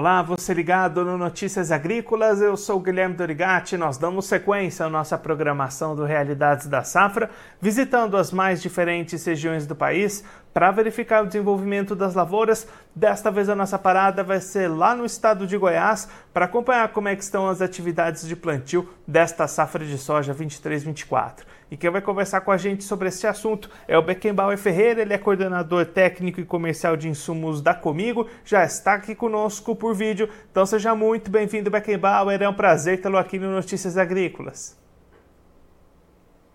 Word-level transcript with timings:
Olá, 0.00 0.22
você 0.22 0.54
ligado 0.54 1.04
no 1.04 1.18
Notícias 1.18 1.70
Agrícolas, 1.70 2.40
eu 2.40 2.56
sou 2.56 2.80
Guilherme 2.80 3.14
Dorigati. 3.14 3.76
Nós 3.76 3.98
damos 3.98 4.24
sequência 4.24 4.86
à 4.86 4.88
nossa 4.88 5.18
programação 5.18 5.94
do 5.94 6.06
Realidades 6.06 6.66
da 6.68 6.82
Safra, 6.82 7.28
visitando 7.60 8.16
as 8.16 8.32
mais 8.32 8.62
diferentes 8.62 9.22
regiões 9.26 9.66
do 9.66 9.76
país 9.76 10.24
para 10.54 10.70
verificar 10.70 11.22
o 11.22 11.26
desenvolvimento 11.26 11.94
das 11.94 12.14
lavouras. 12.14 12.66
Desta 12.94 13.30
vez 13.30 13.48
a 13.48 13.54
nossa 13.54 13.78
parada 13.78 14.24
vai 14.24 14.40
ser 14.40 14.66
lá 14.66 14.96
no 14.96 15.04
estado 15.04 15.46
de 15.46 15.56
Goiás 15.56 16.08
para 16.32 16.46
acompanhar 16.46 16.88
como 16.88 17.08
é 17.08 17.14
que 17.14 17.22
estão 17.22 17.48
as 17.48 17.62
atividades 17.62 18.26
de 18.26 18.34
plantio 18.34 18.88
desta 19.06 19.46
safra 19.46 19.84
de 19.84 19.96
soja 19.96 20.34
23-24. 20.34 21.44
E 21.70 21.76
quem 21.76 21.88
vai 21.88 22.00
conversar 22.00 22.40
com 22.40 22.50
a 22.50 22.56
gente 22.56 22.82
sobre 22.82 23.06
esse 23.06 23.28
assunto 23.28 23.70
é 23.86 23.96
o 23.96 24.02
Beckenbauer 24.02 24.58
Ferreira, 24.58 25.02
ele 25.02 25.14
é 25.14 25.18
coordenador 25.18 25.86
técnico 25.86 26.40
e 26.40 26.44
comercial 26.44 26.96
de 26.96 27.08
insumos 27.08 27.62
da 27.62 27.72
Comigo, 27.72 28.26
já 28.44 28.64
está 28.64 28.94
aqui 28.94 29.14
conosco 29.14 29.76
por 29.76 29.94
vídeo. 29.94 30.28
Então 30.50 30.66
seja 30.66 30.92
muito 30.92 31.30
bem-vindo, 31.30 31.70
Beckenbauer, 31.70 32.42
é 32.42 32.48
um 32.48 32.54
prazer 32.54 33.00
tê-lo 33.00 33.18
aqui 33.18 33.38
no 33.38 33.52
Notícias 33.52 33.96
Agrícolas. 33.96 34.76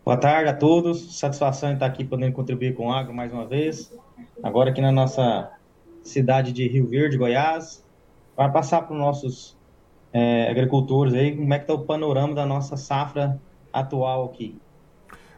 Boa 0.03 0.17
tarde 0.17 0.49
a 0.49 0.53
todos, 0.53 1.17
satisfação 1.17 1.69
em 1.69 1.73
estar 1.75 1.85
aqui 1.85 2.03
podendo 2.03 2.33
contribuir 2.33 2.75
com 2.75 2.87
o 2.87 2.93
agro 2.93 3.13
mais 3.13 3.31
uma 3.31 3.45
vez. 3.45 3.91
Agora 4.43 4.69
aqui 4.69 4.81
na 4.81 4.91
nossa 4.91 5.49
cidade 6.05 6.53
de 6.53 6.67
Rio 6.67 6.87
Verde, 6.87 7.17
Goiás, 7.17 7.83
para 8.35 8.49
passar 8.49 8.83
para 8.83 8.93
os 8.93 8.99
nossos 8.99 9.57
é, 10.13 10.49
agricultores 10.49 11.13
aí 11.13 11.35
como 11.35 11.53
é 11.53 11.57
que 11.57 11.63
está 11.63 11.73
o 11.73 11.79
panorama 11.79 12.33
da 12.33 12.45
nossa 12.45 12.77
safra 12.77 13.39
atual 13.73 14.25
aqui. 14.25 14.57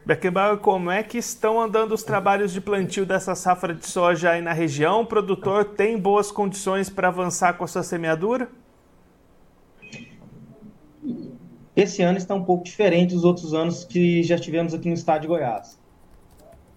Beckenbauer, 0.06 0.58
como 0.58 0.90
é 0.90 1.02
que 1.02 1.18
estão 1.18 1.60
andando 1.60 1.92
os 1.92 2.02
trabalhos 2.02 2.52
de 2.52 2.60
plantio 2.60 3.04
dessa 3.04 3.34
safra 3.34 3.74
de 3.74 3.86
soja 3.86 4.30
aí 4.30 4.40
na 4.40 4.52
região? 4.52 5.02
O 5.02 5.06
produtor 5.06 5.64
tem 5.64 5.98
boas 5.98 6.30
condições 6.30 6.88
para 6.88 7.08
avançar 7.08 7.54
com 7.54 7.64
a 7.64 7.66
sua 7.66 7.82
semeadura? 7.82 8.48
Esse 11.76 12.02
ano 12.02 12.16
está 12.16 12.34
um 12.34 12.42
pouco 12.42 12.64
diferente 12.64 13.14
dos 13.14 13.24
outros 13.24 13.52
anos 13.52 13.84
que 13.84 14.22
já 14.22 14.38
tivemos 14.38 14.72
aqui 14.72 14.88
no 14.88 14.94
estado 14.94 15.22
de 15.22 15.28
Goiás. 15.28 15.78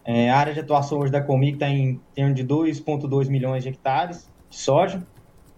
É, 0.03 0.29
a 0.29 0.37
área 0.37 0.53
de 0.53 0.59
atuação 0.59 0.99
hoje 0.99 1.11
da 1.11 1.21
Comic 1.21 1.53
está 1.53 1.69
em 1.69 1.99
torno 2.15 2.33
de 2.33 2.43
2,2 2.43 3.29
milhões 3.29 3.63
de 3.63 3.69
hectares 3.69 4.29
de 4.49 4.57
soja 4.57 5.05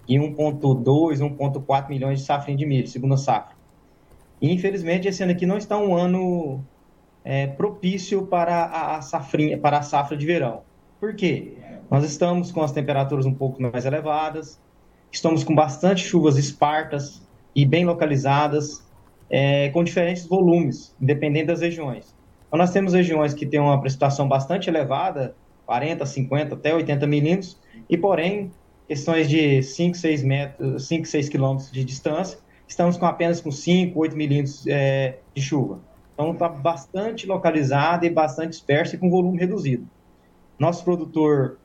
e 0.07 0.17
1,2, 0.17 1.19
1,4 1.19 1.89
milhões 1.89 2.19
de 2.19 2.25
safra 2.25 2.53
de 2.53 2.65
milho, 2.65 2.87
segunda 2.87 3.17
safra. 3.17 3.55
E, 4.41 4.51
infelizmente, 4.51 5.07
esse 5.07 5.23
ano 5.23 5.31
aqui 5.31 5.45
não 5.45 5.57
está 5.57 5.77
um 5.77 5.95
ano 5.95 6.63
é, 7.23 7.47
propício 7.47 8.27
para 8.27 8.65
a, 8.65 8.97
a, 8.97 9.01
safrinha, 9.01 9.57
para 9.57 9.77
a 9.77 9.81
safra 9.81 10.17
de 10.17 10.25
verão. 10.25 10.61
Por 10.99 11.15
quê? 11.15 11.53
Nós 11.89 12.03
estamos 12.03 12.51
com 12.51 12.61
as 12.61 12.71
temperaturas 12.71 13.25
um 13.25 13.33
pouco 13.33 13.61
mais 13.61 13.85
elevadas, 13.85 14.59
estamos 15.11 15.43
com 15.43 15.55
bastante 15.55 16.03
chuvas 16.03 16.37
espartas 16.37 17.25
e 17.55 17.65
bem 17.65 17.85
localizadas, 17.85 18.85
é, 19.29 19.69
com 19.69 19.83
diferentes 19.83 20.25
volumes, 20.25 20.93
independente 21.01 21.47
das 21.47 21.61
regiões. 21.61 22.13
Então, 22.53 22.59
nós 22.59 22.69
temos 22.69 22.93
regiões 22.93 23.33
que 23.33 23.47
têm 23.47 23.59
uma 23.59 23.81
precipitação 23.81 24.27
bastante 24.27 24.69
elevada, 24.69 25.35
40, 25.65 26.05
50, 26.05 26.53
até 26.53 26.75
80 26.75 27.07
milímetros, 27.07 27.59
e, 27.89 27.97
porém, 27.97 28.51
questões 28.87 29.27
de 29.27 29.63
5, 29.63 29.97
6 29.97 30.23
metros, 30.23 30.87
5, 30.87 31.07
6 31.07 31.29
quilômetros 31.29 31.71
de 31.71 31.83
distância, 31.83 32.37
estamos 32.67 32.95
com 32.95 33.07
apenas 33.07 33.41
com 33.41 33.49
5, 33.49 33.99
8 33.99 34.15
milímetros 34.15 34.67
é, 34.67 35.17
de 35.33 35.41
chuva. 35.41 35.79
Então, 36.13 36.31
está 36.31 36.47
bastante 36.47 37.25
localizado 37.25 38.05
e 38.05 38.09
bastante 38.11 38.51
disperso 38.51 38.93
e 38.93 38.99
com 38.99 39.09
volume 39.09 39.39
reduzido. 39.39 39.87
Nosso 40.59 40.83
produtor 40.83 41.57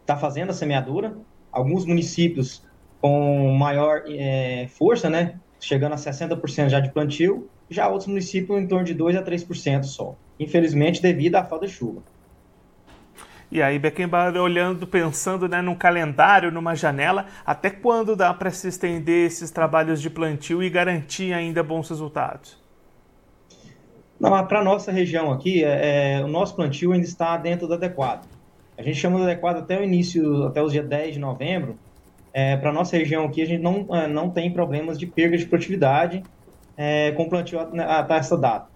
está 0.00 0.16
fazendo 0.16 0.48
a 0.48 0.54
semeadura, 0.54 1.18
alguns 1.52 1.84
municípios 1.84 2.62
com 2.98 3.52
maior 3.58 4.04
é, 4.08 4.68
força, 4.68 5.10
né, 5.10 5.38
chegando 5.60 5.92
a 5.92 5.96
60% 5.96 6.70
já 6.70 6.80
de 6.80 6.90
plantio, 6.92 7.46
já 7.68 7.88
outros 7.88 8.08
municípios 8.08 8.60
em 8.60 8.66
torno 8.66 8.84
de 8.84 8.94
2 8.94 9.16
a 9.16 9.22
3% 9.22 9.84
só. 9.84 10.16
Infelizmente, 10.38 11.00
devido 11.00 11.36
à 11.36 11.44
falta 11.44 11.66
de 11.66 11.72
chuva. 11.72 12.02
E 13.50 13.62
aí, 13.62 13.78
Beckenbauer, 13.78 14.36
olhando, 14.36 14.86
pensando 14.86 15.48
né, 15.48 15.62
num 15.62 15.76
calendário, 15.76 16.50
numa 16.50 16.74
janela, 16.74 17.26
até 17.46 17.70
quando 17.70 18.16
dá 18.16 18.34
para 18.34 18.50
se 18.50 18.66
estender 18.66 19.26
esses 19.26 19.50
trabalhos 19.50 20.02
de 20.02 20.10
plantio 20.10 20.62
e 20.62 20.68
garantir 20.68 21.32
ainda 21.32 21.62
bons 21.62 21.88
resultados? 21.88 22.62
Para 24.18 24.60
a 24.60 24.64
nossa 24.64 24.90
região 24.90 25.30
aqui, 25.30 25.62
é, 25.62 26.16
é, 26.16 26.24
o 26.24 26.26
nosso 26.26 26.56
plantio 26.56 26.92
ainda 26.92 27.06
está 27.06 27.36
dentro 27.36 27.68
do 27.68 27.74
adequado. 27.74 28.26
A 28.76 28.82
gente 28.82 28.96
chama 28.96 29.18
de 29.18 29.24
adequado 29.24 29.58
até 29.58 29.78
o 29.78 29.84
início, 29.84 30.46
até 30.46 30.62
os 30.62 30.72
dias 30.72 30.86
10 30.86 31.14
de 31.14 31.20
novembro, 31.20 31.78
é, 32.32 32.56
para 32.56 32.70
a 32.70 32.72
nossa 32.72 32.96
região 32.96 33.24
aqui, 33.24 33.42
a 33.42 33.46
gente 33.46 33.62
não, 33.62 33.86
é, 33.94 34.08
não 34.08 34.28
tem 34.28 34.52
problemas 34.52 34.98
de 34.98 35.06
perda 35.06 35.38
de 35.38 35.46
produtividade 35.46 36.24
é, 36.76 37.12
com 37.12 37.28
plantio 37.28 37.60
até 37.60 38.16
essa 38.16 38.36
data. 38.36 38.68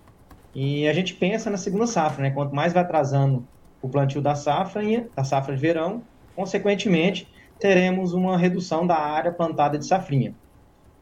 E 0.55 0.89
a 0.89 0.93
gente 0.93 1.15
pensa 1.15 1.51
na 1.51 1.57
segunda 1.57 1.87
safra, 1.87 2.23
né? 2.23 2.31
Quanto 2.31 2.55
mais 2.55 2.73
vai 2.73 2.83
atrasando 2.83 3.47
o 3.81 3.89
plantio 3.89 4.21
da 4.21 4.35
safra, 4.35 4.83
da 5.15 5.25
safra 5.25 5.55
de 5.55 5.61
verão, 5.61 6.03
consequentemente, 6.35 7.29
teremos 7.59 8.13
uma 8.13 8.37
redução 8.37 8.87
da 8.87 8.97
área 8.97 9.33
plantada 9.33 9.79
de 9.79 9.87
safrinha. 9.87 10.35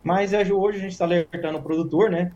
Mas 0.03 0.33
é, 0.33 0.43
hoje 0.53 0.79
a 0.79 0.81
gente 0.83 0.93
está 0.93 1.05
alertando 1.05 1.59
o 1.59 1.63
produtor, 1.63 2.11
né? 2.11 2.33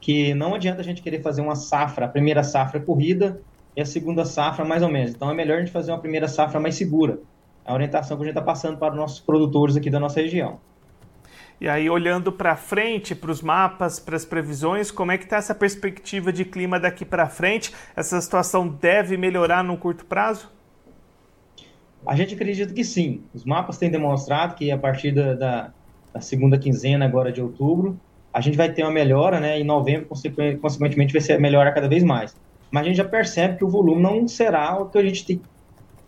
Que 0.00 0.34
não 0.34 0.54
adianta 0.54 0.80
a 0.80 0.84
gente 0.84 1.02
querer 1.02 1.22
fazer 1.22 1.42
uma 1.42 1.54
safra, 1.54 2.06
a 2.06 2.08
primeira 2.08 2.42
safra 2.42 2.80
corrida 2.80 3.40
e 3.76 3.80
a 3.80 3.86
segunda 3.86 4.24
safra 4.24 4.64
mais 4.64 4.82
ou 4.82 4.88
menos. 4.88 5.10
Então 5.12 5.30
é 5.30 5.34
melhor 5.34 5.58
a 5.58 5.60
gente 5.60 5.72
fazer 5.72 5.92
uma 5.92 6.00
primeira 6.00 6.28
safra 6.28 6.58
mais 6.58 6.74
segura 6.74 7.20
a 7.64 7.74
orientação 7.74 8.16
que 8.16 8.22
a 8.24 8.26
gente 8.26 8.36
está 8.36 8.44
passando 8.44 8.78
para 8.78 8.92
os 8.92 8.96
nossos 8.96 9.20
produtores 9.20 9.76
aqui 9.76 9.90
da 9.90 10.00
nossa 10.00 10.20
região. 10.20 10.60
E 11.60 11.68
aí, 11.68 11.90
olhando 11.90 12.32
para 12.32 12.56
frente, 12.56 13.14
para 13.14 13.30
os 13.30 13.42
mapas, 13.42 14.00
para 14.00 14.16
as 14.16 14.24
previsões, 14.24 14.90
como 14.90 15.12
é 15.12 15.18
que 15.18 15.24
está 15.24 15.36
essa 15.36 15.54
perspectiva 15.54 16.32
de 16.32 16.42
clima 16.42 16.80
daqui 16.80 17.04
para 17.04 17.28
frente? 17.28 17.70
Essa 17.94 18.18
situação 18.18 18.66
deve 18.66 19.18
melhorar 19.18 19.62
no 19.62 19.76
curto 19.76 20.06
prazo? 20.06 20.50
A 22.06 22.16
gente 22.16 22.34
acredita 22.34 22.72
que 22.72 22.82
sim. 22.82 23.20
Os 23.34 23.44
mapas 23.44 23.76
têm 23.76 23.90
demonstrado 23.90 24.54
que 24.54 24.70
a 24.70 24.78
partir 24.78 25.12
da, 25.12 25.34
da, 25.34 25.72
da 26.14 26.20
segunda 26.22 26.58
quinzena 26.58 27.04
agora 27.04 27.30
de 27.30 27.42
outubro, 27.42 28.00
a 28.32 28.40
gente 28.40 28.56
vai 28.56 28.72
ter 28.72 28.82
uma 28.82 28.90
melhora, 28.90 29.38
né? 29.38 29.60
Em 29.60 29.64
novembro, 29.64 30.08
consequentemente, 30.08 31.12
vai 31.12 31.20
ser 31.20 31.38
melhora 31.38 31.70
cada 31.72 31.88
vez 31.88 32.02
mais. 32.02 32.34
Mas 32.70 32.84
a 32.84 32.86
gente 32.86 32.96
já 32.96 33.04
percebe 33.04 33.58
que 33.58 33.64
o 33.64 33.68
volume 33.68 34.00
não 34.00 34.26
será 34.26 34.80
o 34.80 34.86
que 34.86 34.96
a 34.96 35.02
gente 35.02 35.42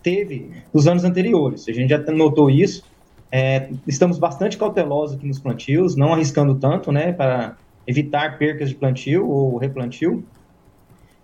teve 0.03 0.51
nos 0.73 0.87
anos 0.87 1.05
anteriores. 1.05 1.69
A 1.69 1.73
gente 1.73 1.91
já 1.91 1.99
notou 1.99 2.49
isso. 2.49 2.91
É, 3.35 3.71
estamos 3.87 4.19
bastante 4.19 4.59
cautelosos 4.59 5.17
aqui 5.17 5.27
nos 5.27 5.39
plantios, 5.39 5.97
não 5.97 6.13
arriscando 6.13 6.55
tanto, 6.55 6.93
né, 6.93 7.13
para 7.13 7.57
evitar 7.87 8.37
percas 8.37 8.69
de 8.69 8.75
plantio 8.75 9.27
ou 9.27 9.57
replantio. 9.57 10.23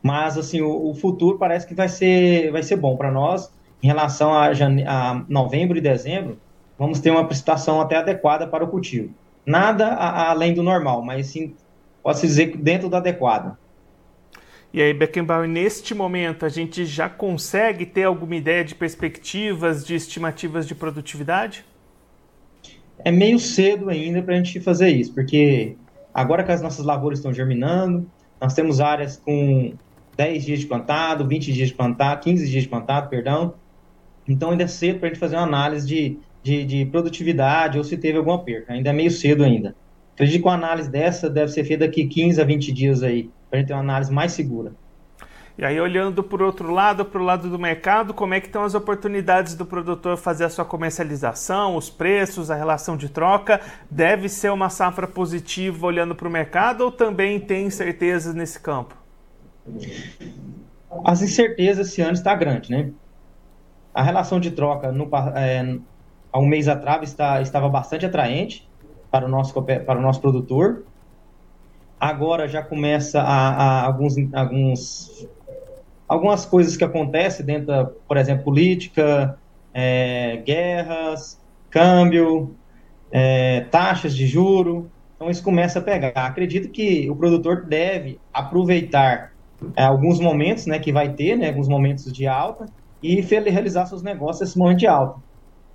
Mas 0.02 0.38
assim, 0.38 0.62
o, 0.62 0.88
o 0.88 0.94
futuro 0.94 1.36
parece 1.36 1.66
que 1.66 1.74
vai 1.74 1.88
ser, 1.88 2.50
vai 2.50 2.62
ser 2.62 2.76
bom 2.76 2.96
para 2.96 3.12
nós 3.12 3.52
em 3.82 3.86
relação 3.86 4.32
a, 4.32 4.54
jane... 4.54 4.84
a 4.86 5.22
novembro 5.28 5.76
e 5.76 5.82
dezembro. 5.82 6.38
Vamos 6.78 6.98
ter 6.98 7.10
uma 7.10 7.26
precipitação 7.26 7.78
até 7.78 7.96
adequada 7.96 8.46
para 8.46 8.64
o 8.64 8.68
cultivo. 8.68 9.12
Nada 9.44 9.88
a, 9.88 10.30
além 10.30 10.54
do 10.54 10.62
normal, 10.62 11.02
mas 11.02 11.26
sim, 11.26 11.54
pode-se 12.02 12.26
dizer 12.26 12.56
dentro 12.56 12.88
do 12.88 12.96
adequado. 12.96 13.54
E 14.72 14.80
aí, 14.80 14.94
Beckenbauer, 14.94 15.48
neste 15.48 15.94
momento, 15.94 16.46
a 16.46 16.48
gente 16.48 16.86
já 16.86 17.08
consegue 17.08 17.84
ter 17.84 18.04
alguma 18.04 18.36
ideia 18.36 18.64
de 18.64 18.74
perspectivas, 18.74 19.84
de 19.84 19.94
estimativas 19.94 20.66
de 20.66 20.74
produtividade? 20.74 21.64
É 23.04 23.10
meio 23.10 23.38
cedo 23.38 23.88
ainda 23.88 24.22
para 24.22 24.34
a 24.34 24.36
gente 24.36 24.60
fazer 24.60 24.88
isso, 24.88 25.14
porque 25.14 25.76
agora 26.12 26.42
que 26.42 26.52
as 26.52 26.60
nossas 26.60 26.84
lavouras 26.84 27.18
estão 27.18 27.32
germinando, 27.32 28.10
nós 28.40 28.54
temos 28.54 28.80
áreas 28.80 29.16
com 29.16 29.72
10 30.16 30.44
dias 30.44 30.60
de 30.60 30.66
plantado, 30.66 31.26
20 31.26 31.52
dias 31.52 31.68
de 31.68 31.74
plantado, 31.74 32.22
15 32.22 32.48
dias 32.48 32.62
de 32.64 32.68
plantado, 32.68 33.08
perdão. 33.08 33.54
Então 34.26 34.50
ainda 34.50 34.64
é 34.64 34.66
cedo 34.66 34.98
para 34.98 35.08
a 35.08 35.12
gente 35.12 35.20
fazer 35.20 35.36
uma 35.36 35.44
análise 35.44 35.86
de, 35.86 36.18
de, 36.42 36.64
de, 36.64 36.86
produtividade 36.86 37.78
ou 37.78 37.84
se 37.84 37.96
teve 37.96 38.18
alguma 38.18 38.42
perca. 38.42 38.72
Ainda 38.72 38.90
é 38.90 38.92
meio 38.92 39.10
cedo 39.10 39.44
ainda. 39.44 39.74
Acredito 40.14 40.42
que 40.42 40.48
uma 40.48 40.54
análise 40.54 40.90
dessa 40.90 41.30
deve 41.30 41.52
ser 41.52 41.64
feita 41.64 41.86
daqui 41.86 42.06
15 42.06 42.40
a 42.40 42.44
20 42.44 42.72
dias 42.72 43.02
aí, 43.02 43.30
para 43.48 43.58
a 43.58 43.60
gente 43.60 43.68
ter 43.68 43.74
uma 43.74 43.80
análise 43.80 44.12
mais 44.12 44.32
segura. 44.32 44.72
E 45.58 45.64
aí, 45.64 45.80
olhando 45.80 46.22
por 46.22 46.40
outro 46.40 46.72
lado, 46.72 47.04
para 47.04 47.20
o 47.20 47.24
lado 47.24 47.50
do 47.50 47.58
mercado, 47.58 48.14
como 48.14 48.32
é 48.32 48.40
que 48.40 48.46
estão 48.46 48.62
as 48.62 48.76
oportunidades 48.76 49.56
do 49.56 49.66
produtor 49.66 50.16
fazer 50.16 50.44
a 50.44 50.48
sua 50.48 50.64
comercialização, 50.64 51.74
os 51.74 51.90
preços, 51.90 52.48
a 52.48 52.54
relação 52.54 52.96
de 52.96 53.08
troca? 53.08 53.60
Deve 53.90 54.28
ser 54.28 54.52
uma 54.52 54.70
safra 54.70 55.08
positiva 55.08 55.84
olhando 55.84 56.14
para 56.14 56.28
o 56.28 56.30
mercado 56.30 56.82
ou 56.82 56.92
também 56.92 57.40
tem 57.40 57.66
incertezas 57.66 58.36
nesse 58.36 58.60
campo? 58.60 58.94
As 61.04 61.22
incertezas 61.22 61.88
esse 61.88 62.00
ano 62.02 62.12
está 62.12 62.36
grande, 62.36 62.70
né? 62.70 62.92
A 63.92 64.04
relação 64.04 64.38
de 64.38 64.52
troca 64.52 64.92
no, 64.92 65.10
é, 65.34 65.76
há 66.32 66.38
um 66.38 66.46
mês 66.46 66.68
atrás 66.68 67.02
está, 67.02 67.42
estava 67.42 67.68
bastante 67.68 68.06
atraente 68.06 68.68
para 69.10 69.26
o 69.26 69.28
nosso, 69.28 69.60
para 69.60 69.98
o 69.98 70.02
nosso 70.02 70.20
produtor, 70.20 70.84
agora 71.98 72.46
já 72.46 72.62
começa 72.62 73.20
a, 73.20 73.48
a 73.48 73.86
alguns, 73.86 74.14
alguns, 74.32 75.28
algumas 76.08 76.46
coisas 76.46 76.76
que 76.76 76.84
acontecem 76.84 77.44
dentro, 77.44 77.66
da, 77.66 77.84
por 77.84 78.16
exemplo, 78.16 78.44
política, 78.44 79.38
é, 79.74 80.42
guerras, 80.44 81.40
câmbio, 81.70 82.54
é, 83.12 83.60
taxas 83.70 84.16
de 84.16 84.26
juro, 84.26 84.90
então 85.14 85.28
isso 85.30 85.42
começa 85.42 85.78
a 85.78 85.82
pegar. 85.82 86.12
Acredito 86.14 86.70
que 86.70 87.10
o 87.10 87.16
produtor 87.16 87.66
deve 87.66 88.18
aproveitar 88.32 89.32
é, 89.76 89.84
alguns 89.84 90.18
momentos, 90.20 90.66
né, 90.66 90.78
que 90.78 90.92
vai 90.92 91.12
ter, 91.12 91.36
né, 91.36 91.48
alguns 91.48 91.68
momentos 91.68 92.12
de 92.12 92.26
alta 92.26 92.66
e 93.02 93.20
realizar 93.20 93.86
seus 93.86 94.02
negócios 94.02 94.40
nesse 94.40 94.58
momento 94.58 94.78
de 94.78 94.86
alta 94.86 95.20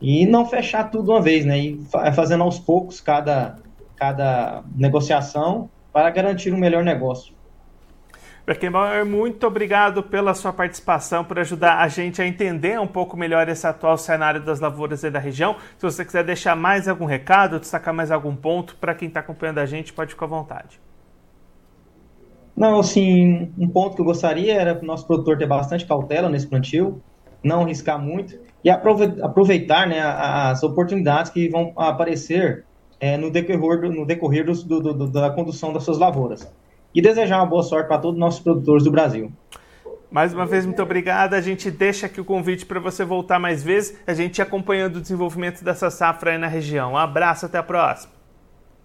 e 0.01 0.25
não 0.25 0.45
fechar 0.45 0.89
tudo 0.89 1.12
uma 1.12 1.21
vez, 1.21 1.45
né, 1.45 1.57
e 1.57 1.80
fazendo 2.13 2.44
aos 2.44 2.59
poucos 2.59 3.00
cada 3.00 3.57
cada 3.95 4.63
negociação 4.75 5.69
para 5.94 6.09
garantir 6.09 6.53
um 6.53 6.57
melhor 6.57 6.83
negócio. 6.83 7.33
Beckenbauer, 8.45 9.06
muito 9.06 9.48
obrigado 9.48 10.04
pela 10.04 10.34
sua 10.34 10.51
participação, 10.51 11.24
por 11.24 11.40
ajudar 11.40 11.78
a 11.80 11.88
gente 11.88 12.22
a 12.22 12.28
entender 12.28 12.78
um 12.78 12.88
pouco 12.88 13.16
melhor 13.16 13.48
esse 13.48 13.66
atual 13.66 13.98
cenário 13.98 14.44
das 14.44 14.60
lavouras 14.60 15.01
aí 15.06 15.10
da 15.10 15.19
região. 15.19 15.56
Se 15.78 15.86
você 15.86 16.04
quiser 16.04 16.25
deixar 16.25 16.54
mais 16.54 16.90
algum 16.90 17.06
recado, 17.06 17.57
destacar 17.57 17.94
mais 17.94 18.12
algum 18.12 18.36
ponto, 18.36 18.75
para 18.75 18.94
quem 18.94 19.07
está 19.07 19.22
acompanhando 19.22 19.60
a 19.60 19.66
gente, 19.66 19.94
pode 19.94 20.12
ficar 20.12 20.25
à 20.25 20.28
vontade. 20.28 20.78
Não, 22.54 22.81
assim, 22.81 23.50
um 23.57 23.69
ponto 23.69 23.95
que 23.95 24.01
eu 24.01 24.06
gostaria 24.06 24.54
era 24.54 24.75
para 24.75 24.84
o 24.84 24.88
nosso 24.88 25.07
produtor 25.07 25.38
ter 25.38 25.48
bastante 25.48 25.86
cautela 25.86 26.28
nesse 26.28 26.45
plantio, 26.45 27.01
não 27.42 27.62
arriscar 27.62 27.98
muito 27.98 28.38
e 28.62 28.69
aproveitar 28.69 29.88
né, 29.88 30.01
as 30.01 30.62
oportunidades 30.63 31.31
que 31.31 31.48
vão 31.48 31.72
aparecer 31.78 32.66
é, 33.00 33.16
no 33.16 33.31
decorrer, 33.31 33.90
no 33.90 34.06
decorrer 34.06 34.45
do, 34.45 34.54
do, 34.54 34.94
do, 34.94 35.07
da 35.07 35.30
condução 35.30 35.72
das 35.72 35.84
suas 35.84 35.98
lavouras 35.98 36.51
e 36.94 37.01
desejar 37.01 37.38
uma 37.38 37.45
boa 37.45 37.63
sorte 37.63 37.88
para 37.88 37.98
todos 37.98 38.16
os 38.16 38.19
nossos 38.19 38.40
produtores 38.40 38.84
do 38.84 38.92
Brasil. 38.92 39.31
Mais 40.12 40.31
uma 40.31 40.45
vez, 40.45 40.63
muito 40.63 40.81
obrigado. 40.81 41.34
A 41.34 41.42
gente 41.42 41.72
deixa 41.72 42.06
aqui 42.06 42.22
o 42.22 42.25
convite 42.25 42.68
para 42.68 42.80
você 42.80 43.04
voltar 43.04 43.40
mais 43.40 43.63
vezes, 43.63 43.98
a 44.06 44.13
gente 44.13 44.42
acompanhando 44.42 44.98
o 44.98 45.01
desenvolvimento 45.01 45.63
dessa 45.63 45.90
safra 45.90 46.31
aí 46.31 46.38
na 46.38 46.48
região. 46.48 46.94
Um 46.94 46.98
abraço, 46.98 47.48
até 47.48 47.57
a 47.57 47.63
próxima. 47.63 48.13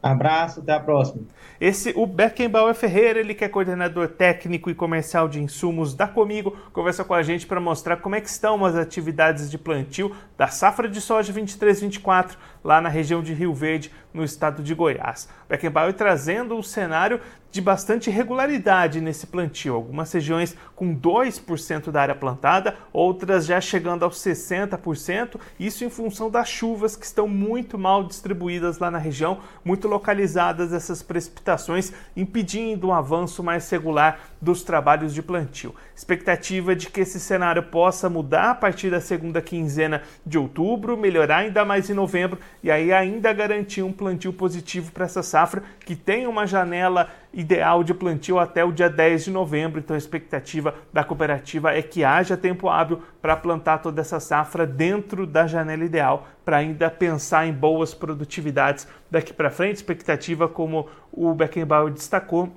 Abraço, 0.02 0.60
até 0.60 0.72
a 0.72 0.80
próxima. 0.80 1.22
Esse, 1.60 1.92
o 1.96 2.06
Beckenbauer 2.06 2.72
Ferreira, 2.72 3.18
ele 3.18 3.34
que 3.34 3.44
é 3.44 3.48
coordenador 3.48 4.08
técnico 4.08 4.70
e 4.70 4.74
comercial 4.74 5.28
de 5.28 5.42
insumos 5.42 5.92
da 5.92 6.06
Comigo, 6.06 6.56
conversa 6.72 7.04
com 7.04 7.14
a 7.14 7.22
gente 7.22 7.48
para 7.48 7.60
mostrar 7.60 7.96
como 7.96 8.14
é 8.14 8.20
que 8.20 8.28
estão 8.28 8.64
as 8.64 8.76
atividades 8.76 9.50
de 9.50 9.58
plantio 9.58 10.14
da 10.36 10.46
safra 10.46 10.88
de 10.88 11.00
soja 11.00 11.32
23-24 11.32 12.36
lá 12.68 12.82
na 12.82 12.90
região 12.90 13.22
de 13.22 13.32
Rio 13.32 13.54
Verde, 13.54 13.90
no 14.12 14.22
estado 14.22 14.62
de 14.62 14.74
Goiás. 14.74 15.26
Beckenbauer 15.48 15.94
trazendo 15.94 16.54
um 16.54 16.62
cenário 16.62 17.18
de 17.50 17.62
bastante 17.62 18.10
regularidade 18.10 19.00
nesse 19.00 19.26
plantio. 19.26 19.74
Algumas 19.74 20.12
regiões 20.12 20.54
com 20.76 20.94
2% 20.94 21.90
da 21.90 22.02
área 22.02 22.14
plantada, 22.14 22.76
outras 22.92 23.46
já 23.46 23.58
chegando 23.58 24.04
aos 24.04 24.18
60%, 24.18 25.40
isso 25.58 25.82
em 25.82 25.88
função 25.88 26.30
das 26.30 26.48
chuvas 26.48 26.94
que 26.94 27.06
estão 27.06 27.26
muito 27.26 27.78
mal 27.78 28.04
distribuídas 28.04 28.78
lá 28.78 28.90
na 28.90 28.98
região, 28.98 29.38
muito 29.64 29.88
localizadas 29.88 30.72
essas 30.72 31.02
precipitações, 31.02 31.92
impedindo 32.14 32.88
um 32.88 32.92
avanço 32.92 33.42
mais 33.42 33.68
regular 33.70 34.20
dos 34.40 34.62
trabalhos 34.62 35.14
de 35.14 35.22
plantio. 35.22 35.74
Expectativa 35.96 36.76
de 36.76 36.90
que 36.90 37.00
esse 37.00 37.18
cenário 37.18 37.62
possa 37.62 38.10
mudar 38.10 38.50
a 38.50 38.54
partir 38.54 38.90
da 38.90 39.00
segunda 39.00 39.40
quinzena 39.40 40.02
de 40.24 40.36
outubro, 40.36 40.98
melhorar 40.98 41.38
ainda 41.38 41.64
mais 41.64 41.88
em 41.88 41.94
novembro 41.94 42.38
e 42.62 42.70
aí 42.70 42.92
ainda 42.92 43.32
garantir 43.32 43.82
um 43.82 43.92
plantio 43.92 44.32
positivo 44.32 44.90
para 44.92 45.04
essa 45.04 45.22
safra 45.22 45.62
que 45.80 45.94
tem 45.94 46.26
uma 46.26 46.46
janela 46.46 47.08
ideal 47.32 47.84
de 47.84 47.94
plantio 47.94 48.38
até 48.38 48.64
o 48.64 48.72
dia 48.72 48.88
10 48.88 49.24
de 49.24 49.30
novembro. 49.30 49.78
Então 49.78 49.94
a 49.94 49.98
expectativa 49.98 50.74
da 50.92 51.04
cooperativa 51.04 51.72
é 51.72 51.82
que 51.82 52.04
haja 52.04 52.36
tempo 52.36 52.68
hábil 52.68 53.02
para 53.22 53.36
plantar 53.36 53.78
toda 53.78 54.00
essa 54.00 54.18
safra 54.18 54.66
dentro 54.66 55.26
da 55.26 55.46
janela 55.46 55.84
ideal 55.84 56.26
para 56.44 56.58
ainda 56.58 56.90
pensar 56.90 57.46
em 57.46 57.52
boas 57.52 57.94
produtividades 57.94 58.88
daqui 59.10 59.32
para 59.32 59.50
frente. 59.50 59.76
Expectativa, 59.76 60.48
como 60.48 60.88
o 61.12 61.34
Beckenbauer 61.34 61.92
destacou, 61.92 62.52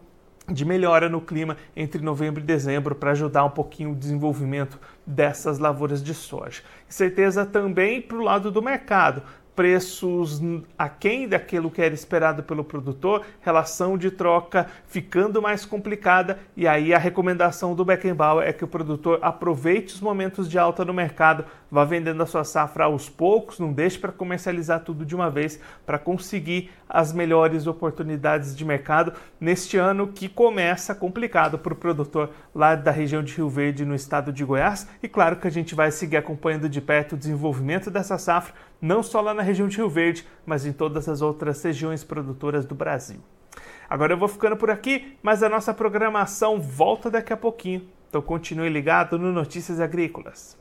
de 0.47 0.65
melhora 0.65 1.07
no 1.07 1.21
clima 1.21 1.55
entre 1.75 2.01
novembro 2.01 2.41
e 2.41 2.45
dezembro 2.45 2.95
para 2.95 3.11
ajudar 3.11 3.45
um 3.45 3.49
pouquinho 3.49 3.91
o 3.91 3.95
desenvolvimento 3.95 4.79
dessas 5.05 5.59
lavouras 5.59 6.03
de 6.03 6.13
soja. 6.13 6.61
Certeza 6.87 7.45
também 7.45 8.01
para 8.01 8.17
o 8.17 8.21
lado 8.21 8.51
do 8.51 8.61
mercado 8.61 9.21
preços 9.55 10.41
aquém 10.77 11.27
daquilo 11.27 11.69
que 11.69 11.81
era 11.81 11.93
esperado 11.93 12.43
pelo 12.43 12.63
produtor, 12.63 13.23
relação 13.41 13.97
de 13.97 14.09
troca 14.09 14.67
ficando 14.87 15.41
mais 15.41 15.65
complicada 15.65 16.39
e 16.55 16.67
aí 16.67 16.93
a 16.93 16.97
recomendação 16.97 17.75
do 17.75 17.85
Beckenbauer 17.85 18.47
é 18.47 18.53
que 18.53 18.63
o 18.63 18.67
produtor 18.67 19.19
aproveite 19.21 19.93
os 19.93 20.01
momentos 20.01 20.49
de 20.49 20.57
alta 20.57 20.85
no 20.85 20.93
mercado, 20.93 21.45
vá 21.69 21.83
vendendo 21.83 22.23
a 22.23 22.25
sua 22.25 22.43
safra 22.43 22.85
aos 22.85 23.09
poucos, 23.09 23.59
não 23.59 23.73
deixe 23.73 23.97
para 23.99 24.11
comercializar 24.11 24.81
tudo 24.83 25.05
de 25.05 25.15
uma 25.15 25.29
vez 25.29 25.59
para 25.85 25.99
conseguir 25.99 26.69
as 26.93 27.13
melhores 27.13 27.65
oportunidades 27.67 28.55
de 28.55 28.65
mercado 28.65 29.13
neste 29.39 29.77
ano 29.77 30.07
que 30.07 30.27
começa 30.27 30.93
complicado 30.93 31.57
para 31.57 31.73
o 31.73 31.75
produtor 31.75 32.31
lá 32.53 32.75
da 32.75 32.91
região 32.91 33.23
de 33.23 33.33
Rio 33.33 33.49
Verde, 33.49 33.85
no 33.85 33.95
estado 33.95 34.33
de 34.33 34.43
Goiás. 34.43 34.87
E 35.01 35.07
claro 35.07 35.37
que 35.37 35.47
a 35.47 35.51
gente 35.51 35.73
vai 35.73 35.89
seguir 35.89 36.17
acompanhando 36.17 36.67
de 36.67 36.81
perto 36.81 37.13
o 37.13 37.17
desenvolvimento 37.17 37.89
dessa 37.89 38.17
safra, 38.17 38.53
não 38.81 39.01
só 39.01 39.21
lá 39.21 39.33
na 39.33 39.41
região 39.41 39.67
de 39.67 39.77
Rio 39.77 39.89
Verde, 39.89 40.27
mas 40.45 40.65
em 40.65 40.73
todas 40.73 41.07
as 41.07 41.21
outras 41.21 41.63
regiões 41.63 42.03
produtoras 42.03 42.65
do 42.65 42.75
Brasil. 42.75 43.19
Agora 43.89 44.13
eu 44.13 44.17
vou 44.17 44.27
ficando 44.27 44.57
por 44.57 44.69
aqui, 44.69 45.17
mas 45.23 45.41
a 45.41 45.49
nossa 45.49 45.73
programação 45.73 46.59
volta 46.59 47.09
daqui 47.09 47.31
a 47.31 47.37
pouquinho. 47.37 47.87
Então 48.09 48.21
continue 48.21 48.69
ligado 48.69 49.17
no 49.17 49.31
Notícias 49.31 49.79
Agrícolas. 49.79 50.60